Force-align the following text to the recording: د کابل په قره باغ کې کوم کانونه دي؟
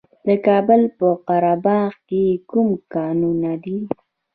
د 0.27 0.29
کابل 0.47 0.81
په 0.97 1.07
قره 1.27 1.55
باغ 1.65 1.91
کې 2.09 2.23
کوم 2.49 2.69
کانونه 2.93 3.51
دي؟ 3.63 3.77